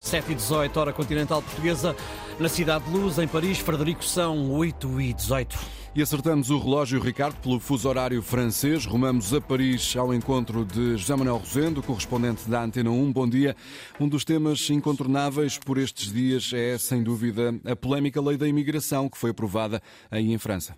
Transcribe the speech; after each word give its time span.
7 0.00 0.30
e 0.30 0.34
18, 0.36 0.78
hora 0.78 0.92
continental 0.92 1.42
portuguesa, 1.42 1.96
na 2.38 2.48
Cidade 2.48 2.84
de 2.84 2.90
Luz, 2.90 3.18
em 3.18 3.26
Paris, 3.26 3.58
Frederico, 3.58 4.04
são 4.04 4.52
8 4.52 5.00
e 5.00 5.12
18. 5.12 5.58
E 5.96 6.02
acertamos 6.02 6.50
o 6.50 6.58
relógio, 6.58 7.00
Ricardo, 7.00 7.36
pelo 7.40 7.58
fuso 7.58 7.88
horário 7.88 8.22
francês. 8.22 8.84
Rumamos 8.84 9.34
a 9.34 9.40
Paris 9.40 9.96
ao 9.96 10.14
encontro 10.14 10.64
de 10.64 10.96
José 10.96 11.16
Manuel 11.16 11.38
Rosendo, 11.38 11.82
correspondente 11.82 12.48
da 12.48 12.62
Antena 12.62 12.90
1. 12.90 13.12
Bom 13.12 13.28
dia. 13.28 13.56
Um 13.98 14.06
dos 14.06 14.24
temas 14.24 14.68
incontornáveis 14.70 15.58
por 15.58 15.78
estes 15.78 16.12
dias 16.12 16.52
é, 16.54 16.76
sem 16.78 17.02
dúvida, 17.02 17.58
a 17.64 17.74
polémica 17.74 18.20
lei 18.20 18.36
da 18.36 18.46
imigração 18.46 19.08
que 19.08 19.16
foi 19.16 19.30
aprovada 19.30 19.82
aí 20.10 20.32
em 20.32 20.38
França. 20.38 20.76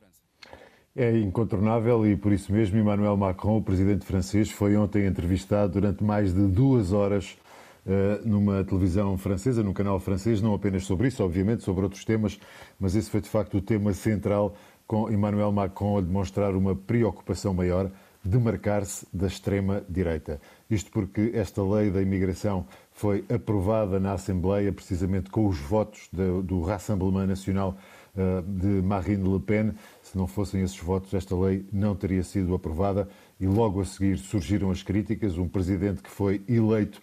É 0.96 1.19
incontornável 1.19 2.07
e 2.07 2.16
por 2.16 2.32
isso 2.32 2.53
mesmo 2.53 2.79
Emmanuel 2.79 3.16
Macron, 3.16 3.59
o 3.59 3.62
presidente 3.62 4.07
francês, 4.07 4.50
foi 4.50 4.77
ontem 4.77 5.05
entrevistado 5.05 5.75
durante 5.75 6.03
mais 6.03 6.32
de 6.32 6.46
duas 6.46 6.93
horas 6.93 7.37
numa 8.25 8.62
televisão 8.64 9.16
francesa, 9.16 9.62
num 9.62 9.73
canal 9.73 9.98
francês, 9.98 10.43
não 10.43 10.54
apenas 10.54 10.84
sobre 10.84 11.09
isso, 11.09 11.25
obviamente, 11.25 11.63
sobre 11.63 11.85
outros 11.85 12.04
temas, 12.04 12.39
mas 12.79 12.94
esse 12.94 13.08
foi 13.08 13.21
de 13.21 13.29
facto 13.29 13.57
o 13.57 13.63
tema 13.63 13.93
central, 13.94 14.54
com 14.86 15.11
Emmanuel 15.11 15.53
Macron 15.53 15.99
a 15.99 16.00
demonstrar 16.00 16.54
uma 16.54 16.75
preocupação 16.75 17.54
maior 17.54 17.90
de 18.25 18.39
marcar-se 18.39 19.07
da 19.13 19.27
extrema-direita. 19.27 20.40
Isto 20.68 20.90
porque 20.90 21.30
esta 21.35 21.63
lei 21.63 21.90
da 21.90 22.03
imigração 22.03 22.66
foi 22.93 23.25
aprovada 23.32 23.99
na 24.00 24.13
Assembleia 24.13 24.72
precisamente 24.72 25.30
com 25.30 25.46
os 25.46 25.58
votos 25.58 26.08
do 26.13 26.63
Rassemblement 26.63 27.27
Nacional 27.27 27.77
eh, 28.16 28.43
de 28.46 28.82
Marine 28.82 29.32
Le 29.32 29.41
Pen. 29.41 29.72
Se 30.02 30.16
não 30.18 30.27
fossem 30.27 30.63
esses 30.63 30.79
votos, 30.79 31.14
esta 31.14 31.36
lei 31.36 31.64
não 31.72 31.94
teria 31.94 32.22
sido 32.22 32.55
aprovada 32.55 33.08
e 33.41 33.47
logo 33.47 33.80
a 33.80 33.84
seguir 33.84 34.19
surgiram 34.19 34.70
as 34.70 34.83
críticas. 34.83 35.39
Um 35.39 35.48
presidente 35.48 36.02
que 36.02 36.11
foi 36.11 36.42
eleito 36.48 37.00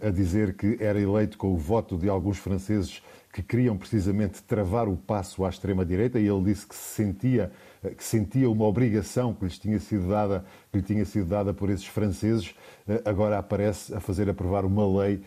a 0.00 0.10
dizer 0.10 0.54
que 0.54 0.76
era 0.80 1.00
eleito 1.00 1.36
com 1.36 1.52
o 1.52 1.56
voto 1.56 1.96
de 1.98 2.08
alguns 2.08 2.38
franceses 2.38 3.02
que 3.32 3.42
queriam 3.42 3.76
precisamente 3.76 4.42
travar 4.42 4.88
o 4.88 4.96
passo 4.96 5.44
à 5.44 5.48
extrema-direita 5.48 6.20
e 6.20 6.28
ele 6.28 6.44
disse 6.44 6.66
que 6.66 6.74
se 6.74 6.94
sentia 6.94 7.50
que 7.96 8.04
sentia 8.04 8.48
uma 8.48 8.64
obrigação 8.64 9.34
que 9.34 9.44
lhes 9.44 9.58
tinha 9.58 9.80
sido 9.80 10.08
dada, 10.08 10.44
que 10.70 10.78
lhe 10.78 10.84
tinha 10.84 11.04
sido 11.04 11.26
dada 11.26 11.52
por 11.52 11.68
esses 11.68 11.86
franceses, 11.86 12.54
agora 13.04 13.38
aparece 13.38 13.92
a 13.92 13.98
fazer 13.98 14.30
aprovar 14.30 14.64
uma 14.64 14.86
lei 15.02 15.20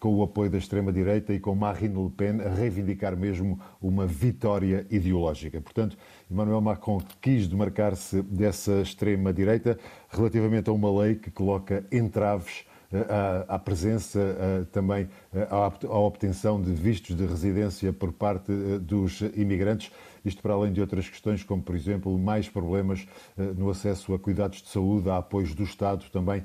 com 0.00 0.14
o 0.14 0.22
apoio 0.22 0.50
da 0.50 0.58
extrema-direita 0.58 1.32
e 1.32 1.38
com 1.38 1.54
Marine 1.54 2.02
Le 2.02 2.10
Pen 2.10 2.40
a 2.40 2.48
reivindicar 2.48 3.16
mesmo 3.16 3.60
uma 3.80 4.06
vitória 4.06 4.86
ideológica. 4.90 5.60
Portanto, 5.60 5.96
Emmanuel 6.30 6.60
Macron 6.60 7.00
quis 7.20 7.46
demarcar-se 7.46 8.22
dessa 8.22 8.80
extrema-direita 8.80 9.78
relativamente 10.08 10.68
a 10.68 10.72
uma 10.72 10.90
lei 11.02 11.14
que 11.14 11.30
coloca 11.30 11.84
entraves 11.92 12.64
à, 13.48 13.58
presença 13.58 14.20
também 14.72 15.08
à, 15.50 15.98
obtenção 15.98 16.60
de 16.60 16.72
vistos 16.72 17.16
de 17.16 17.24
residência 17.24 17.92
por 17.92 18.12
parte 18.12 18.52
dos 18.80 19.20
imigrantes. 19.34 19.90
Isto 20.24 20.40
para 20.40 20.54
além 20.54 20.72
de 20.72 20.80
outras 20.80 21.08
questões, 21.08 21.42
como 21.42 21.62
por 21.62 21.74
exemplo 21.74 22.16
mais 22.16 22.48
problemas 22.48 23.06
no 23.56 23.70
acesso 23.70 24.14
a 24.14 24.18
cuidados 24.18 24.62
de 24.62 24.68
saúde, 24.68 25.10
a 25.10 25.16
apoios 25.16 25.52
do 25.52 25.64
Estado, 25.64 26.04
também 26.12 26.44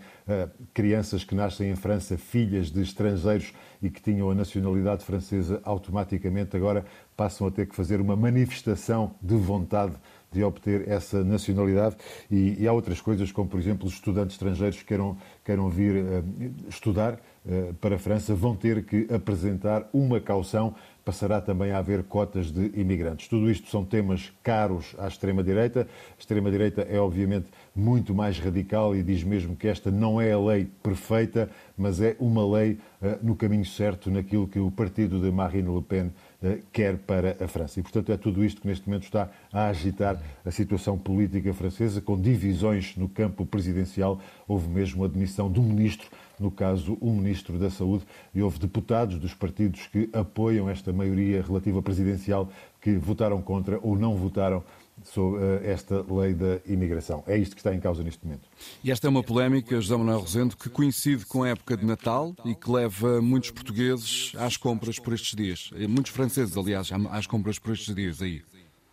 crianças 0.73 1.23
que 1.23 1.35
nascem 1.35 1.69
em 1.69 1.75
França, 1.75 2.17
filhas 2.17 2.71
de 2.71 2.81
estrangeiros 2.81 3.53
e 3.81 3.89
que 3.89 4.01
tinham 4.01 4.31
a 4.31 4.35
nacionalidade 4.35 5.05
francesa, 5.05 5.61
automaticamente 5.63 6.57
agora 6.57 6.85
passam 7.15 7.47
a 7.47 7.51
ter 7.51 7.67
que 7.67 7.75
fazer 7.75 8.01
uma 8.01 8.15
manifestação 8.15 9.15
de 9.21 9.35
vontade 9.35 9.93
de 10.31 10.43
obter 10.43 10.87
essa 10.87 11.23
nacionalidade. 11.23 11.95
E, 12.29 12.57
e, 12.59 12.67
há 12.67 12.73
outras 12.73 13.01
coisas, 13.01 13.31
como 13.31 13.49
por 13.49 13.59
exemplo 13.59 13.87
os 13.87 13.93
estudantes 13.93 14.35
estrangeiros 14.35 14.77
que 14.77 14.85
queiram, 14.85 15.17
queiram 15.43 15.69
vir 15.69 16.03
uh, 16.03 16.23
estudar 16.67 17.13
uh, 17.45 17.73
para 17.75 17.95
a 17.95 17.99
França, 17.99 18.35
vão 18.35 18.55
ter 18.55 18.85
que 18.85 19.07
apresentar 19.13 19.89
uma 19.93 20.19
caução. 20.19 20.75
Passará 21.07 21.39
também 21.39 21.71
a 21.71 21.77
haver 21.77 22.03
cotas 22.03 22.51
de 22.51 22.69
imigrantes. 22.77 23.29
Tudo 23.29 23.49
isto 23.49 23.69
são 23.69 23.85
temas 23.85 24.29
caros 24.43 24.93
à 24.99 25.07
extrema-direita. 25.07 25.87
A 26.17 26.19
extrema-direita 26.19 26.81
é, 26.81 26.99
obviamente, 26.99 27.47
muito 27.73 28.13
mais 28.13 28.37
radical 28.39 28.93
e 28.93 29.01
diz 29.01 29.23
mesmo 29.23 29.55
que 29.55 29.69
esta 29.69 29.89
não 29.89 30.19
é 30.19 30.33
a 30.33 30.37
lei 30.37 30.67
perfeita, 30.83 31.49
mas 31.77 32.01
é 32.01 32.17
uma 32.19 32.45
lei 32.57 32.73
uh, 33.01 33.17
no 33.21 33.37
caminho 33.37 33.63
certo, 33.63 34.11
naquilo 34.11 34.49
que 34.49 34.59
o 34.59 34.69
partido 34.69 35.21
de 35.21 35.31
Marine 35.31 35.73
Le 35.73 35.81
Pen 35.81 36.07
uh, 36.07 36.59
quer 36.73 36.97
para 36.97 37.37
a 37.39 37.47
França. 37.47 37.79
E, 37.79 37.83
portanto, 37.83 38.11
é 38.11 38.17
tudo 38.17 38.43
isto 38.43 38.59
que 38.59 38.67
neste 38.67 38.85
momento 38.85 39.03
está 39.03 39.29
a 39.53 39.67
agitar 39.67 40.21
a 40.43 40.51
situação 40.51 40.97
política 40.97 41.53
francesa, 41.53 42.01
com 42.01 42.19
divisões 42.19 42.97
no 42.97 43.07
campo 43.07 43.45
presidencial. 43.45 44.19
Houve 44.45 44.67
mesmo 44.67 45.05
a 45.05 45.07
demissão 45.07 45.49
do 45.49 45.61
ministro, 45.61 46.09
no 46.39 46.51
caso, 46.51 46.97
o 46.99 47.11
ministro 47.11 47.57
da 47.57 47.69
Saúde, 47.69 48.05
e 48.33 48.41
houve 48.41 48.59
deputados 48.59 49.19
dos 49.19 49.33
partidos 49.33 49.87
que 49.87 50.09
apoiam 50.11 50.69
esta 50.69 50.91
maioria 50.97 51.41
relativa 51.41 51.81
presidencial 51.81 52.49
que 52.81 52.97
votaram 52.97 53.41
contra 53.41 53.79
ou 53.81 53.97
não 53.97 54.15
votaram 54.15 54.63
sobre 55.03 55.43
eh, 55.43 55.71
esta 55.71 56.03
lei 56.11 56.33
da 56.33 56.59
imigração. 56.65 57.23
É 57.27 57.37
isto 57.37 57.55
que 57.55 57.59
está 57.59 57.73
em 57.73 57.79
causa 57.79 58.03
neste 58.03 58.25
momento. 58.25 58.47
E 58.83 58.91
esta 58.91 59.07
é 59.07 59.09
uma 59.09 59.23
polémica, 59.23 59.79
José 59.79 59.95
Manuel 59.95 60.19
Rosendo, 60.19 60.57
que 60.57 60.69
coincide 60.69 61.25
com 61.25 61.43
a 61.43 61.49
época 61.49 61.77
de 61.77 61.85
Natal 61.85 62.35
e 62.43 62.55
que 62.55 62.69
leva 62.69 63.21
muitos 63.21 63.51
portugueses 63.51 64.33
às 64.37 64.57
compras 64.57 64.99
por 64.99 65.13
estes 65.13 65.35
dias. 65.35 65.69
Muitos 65.87 66.11
franceses, 66.11 66.57
aliás, 66.57 66.89
às 67.11 67.27
compras 67.27 67.59
por 67.59 67.73
estes 67.73 67.93
dias 67.93 68.21
aí. 68.21 68.41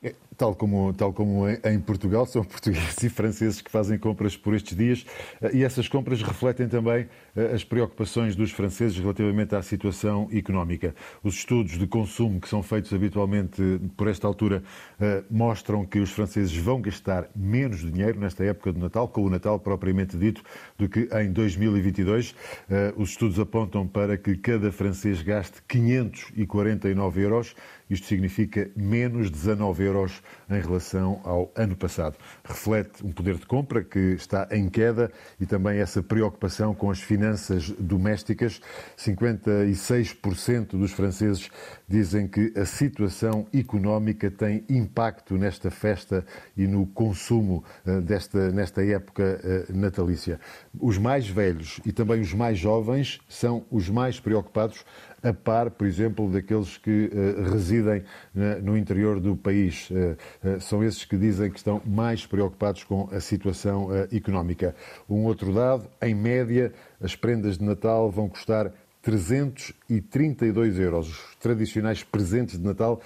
É, 0.03 0.15
tal 0.37 0.55
como, 0.55 0.93
tal 0.93 1.13
como 1.13 1.49
em 1.49 1.81
Portugal, 1.81 2.27
são 2.27 2.43
portugueses 2.45 3.03
e 3.03 3.09
franceses 3.09 3.61
que 3.61 3.71
fazem 3.71 3.99
compras 3.99 4.37
por 4.37 4.55
estes 4.55 4.77
dias 4.77 5.07
e 5.53 5.65
essas 5.65 5.89
compras 5.89 6.23
refletem 6.23 6.69
também 6.69 7.09
eh, 7.37 7.53
as 7.55 7.65
preocupações 7.65 8.37
dos 8.37 8.51
franceses 8.51 8.99
relativamente 8.99 9.55
à 9.55 9.63
situação 9.63 10.29
económica. 10.33 10.95
Os 11.23 11.35
estudos 11.35 11.79
de 11.79 11.87
consumo 11.87 12.41
que 12.41 12.49
são 12.49 12.63
feitos 12.63 12.93
habitualmente 12.93 13.81
por 13.97 14.09
esta 14.09 14.27
altura 14.27 14.63
eh, 15.01 15.23
mostram 15.31 15.85
que 15.85 15.99
os 15.99 16.11
franceses 16.11 16.57
vão 16.57 16.81
gastar 16.81 17.29
menos 17.35 17.81
dinheiro 17.81 18.19
nesta 18.21 18.45
época 18.45 18.73
de 18.73 18.79
Natal, 18.79 19.09
com 19.09 19.23
o 19.23 19.31
Natal 19.31 19.59
propriamente 19.59 20.17
dito, 20.17 20.43
do 20.79 20.89
que 20.89 21.09
em 21.13 21.33
2022. 21.33 22.35
Eh, 22.71 22.95
os 22.97 23.11
estudos 23.11 23.39
apontam 23.39 23.87
para 23.87 24.17
que 24.17 24.37
cada 24.37 24.71
francês 24.71 25.23
gaste 25.23 25.63
549 25.69 27.21
euros 27.21 27.55
isto 27.89 28.07
significa 28.07 28.71
menos 28.75 29.31
19 29.31 29.85
euros 29.85 30.23
em 30.51 30.61
relação 30.61 31.21
ao 31.25 31.51
ano 31.55 31.77
passado. 31.77 32.17
Reflete 32.45 33.05
um 33.05 33.13
poder 33.13 33.37
de 33.37 33.47
compra 33.47 33.83
que 33.83 33.99
está 33.99 34.49
em 34.51 34.69
queda 34.69 35.11
e 35.41 35.47
também 35.47 35.79
essa 35.79 36.03
preocupação 36.03 36.75
com 36.75 36.91
as 36.91 37.01
finanças 37.01 37.71
domésticas. 37.79 38.61
56% 38.97 40.79
dos 40.79 40.93
franceses 40.93 41.51
dizem 41.89 42.27
que 42.27 42.53
a 42.57 42.65
situação 42.65 43.47
económica 43.53 44.31
tem 44.31 44.65
impacto 44.69 45.37
nesta 45.37 45.71
festa 45.71 46.25
e 46.57 46.67
no 46.67 46.87
consumo 46.87 47.65
eh, 47.87 48.01
desta, 48.01 48.51
nesta 48.51 48.85
época 48.85 49.41
eh, 49.43 49.67
natalícia. 49.73 50.41
Os 50.79 50.99
mais 50.99 51.29
velhos 51.29 51.81
e 51.85 51.93
também 51.93 52.21
os 52.21 52.33
mais 52.33 52.59
jovens 52.59 53.21
são 53.29 53.65
os 53.71 53.89
mais 53.89 54.21
preocupados 54.21 54.85
a 55.25 55.33
par, 55.33 55.71
por 55.71 55.87
exemplo, 55.87 56.31
daqueles 56.31 56.77
que 56.77 57.11
uh, 57.13 57.51
residem 57.51 58.01
uh, 58.01 58.63
no 58.63 58.77
interior 58.77 59.19
do 59.19 59.35
país. 59.35 59.89
Uh, 59.91 60.61
são 60.61 60.85
esses 60.85 61.05
que 61.05 61.17
dizem 61.17 61.51
que 61.51 61.57
estão 61.57 61.81
mais 61.85 62.27
preocupados 62.27 62.85
com 62.85 63.09
a 63.11 63.21
situação 63.21 63.89
económica. 64.13 64.77
Um 65.09 65.25
outro 65.25 65.53
dado, 65.53 65.89
em 66.03 66.15
média, 66.15 66.73
as 67.01 67.17
prendas 67.17 67.59
de 67.59 67.65
Natal 67.65 68.11
vão 68.11 68.29
custar 68.29 68.71
332 69.03 70.79
euros. 70.79 71.09
Os 71.09 71.37
tradicionais 71.37 72.03
presentes 72.03 72.59
de 72.59 72.65
Natal 72.65 73.01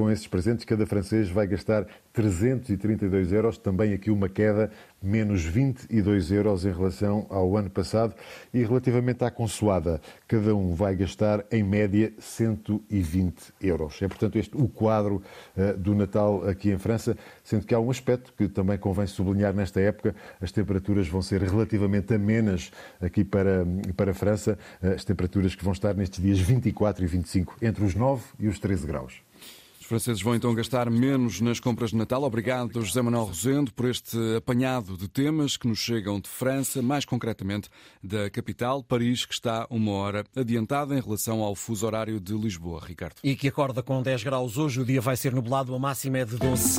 com 0.00 0.10
esses 0.10 0.26
presentes, 0.26 0.64
cada 0.64 0.86
francês 0.86 1.28
vai 1.28 1.46
gastar 1.46 1.86
332 2.14 3.32
euros, 3.32 3.58
também 3.58 3.92
aqui 3.92 4.10
uma 4.10 4.30
queda, 4.30 4.70
menos 5.02 5.44
22 5.44 6.32
euros 6.32 6.64
em 6.64 6.72
relação 6.72 7.26
ao 7.28 7.54
ano 7.54 7.68
passado. 7.68 8.14
E 8.54 8.62
relativamente 8.62 9.22
à 9.22 9.30
consoada, 9.30 10.00
cada 10.26 10.56
um 10.56 10.74
vai 10.74 10.96
gastar 10.96 11.44
em 11.52 11.62
média 11.62 12.14
120 12.18 13.52
euros. 13.60 14.00
É, 14.00 14.08
portanto, 14.08 14.36
este 14.36 14.56
o 14.56 14.66
quadro 14.66 15.22
uh, 15.54 15.76
do 15.76 15.94
Natal 15.94 16.48
aqui 16.48 16.70
em 16.70 16.78
França, 16.78 17.14
sendo 17.44 17.66
que 17.66 17.74
há 17.74 17.78
um 17.78 17.90
aspecto 17.90 18.32
que 18.32 18.48
também 18.48 18.78
convém 18.78 19.06
sublinhar 19.06 19.52
nesta 19.52 19.82
época: 19.82 20.16
as 20.40 20.50
temperaturas 20.50 21.08
vão 21.08 21.20
ser 21.20 21.42
relativamente 21.42 22.14
amenas 22.14 22.72
aqui 23.02 23.22
para, 23.22 23.66
para 23.94 24.12
a 24.12 24.14
França, 24.14 24.58
uh, 24.82 24.94
as 24.94 25.04
temperaturas 25.04 25.54
que 25.54 25.62
vão 25.62 25.74
estar 25.74 25.92
nestes 25.92 26.22
dias 26.22 26.38
24 26.38 27.04
e 27.04 27.06
25, 27.06 27.56
entre 27.60 27.84
os 27.84 27.94
9 27.94 28.22
e 28.38 28.48
os 28.48 28.58
13 28.58 28.86
graus 28.86 29.20
franceses 29.90 30.22
vão 30.22 30.36
então 30.36 30.54
gastar 30.54 30.88
menos 30.88 31.40
nas 31.40 31.58
compras 31.58 31.90
de 31.90 31.96
Natal. 31.96 32.22
Obrigado, 32.22 32.80
José 32.80 33.02
Manuel 33.02 33.24
Rosendo, 33.24 33.72
por 33.72 33.86
este 33.86 34.16
apanhado 34.36 34.96
de 34.96 35.08
temas 35.08 35.56
que 35.56 35.66
nos 35.66 35.80
chegam 35.80 36.20
de 36.20 36.28
França, 36.28 36.80
mais 36.80 37.04
concretamente 37.04 37.68
da 38.00 38.30
capital, 38.30 38.84
Paris, 38.84 39.26
que 39.26 39.34
está 39.34 39.66
uma 39.68 39.90
hora 39.90 40.24
adiantada 40.36 40.96
em 40.96 41.00
relação 41.00 41.42
ao 41.42 41.56
fuso 41.56 41.84
horário 41.84 42.20
de 42.20 42.32
Lisboa. 42.34 42.80
Ricardo. 42.86 43.16
E 43.24 43.34
que 43.34 43.48
acorda 43.48 43.82
com 43.82 44.00
10 44.00 44.22
graus 44.22 44.56
hoje, 44.56 44.80
o 44.80 44.84
dia 44.84 45.00
vai 45.00 45.16
ser 45.16 45.34
nublado, 45.34 45.74
a 45.74 45.78
máxima 45.78 46.18
é 46.18 46.24
de 46.24 46.36
12. 46.36 46.78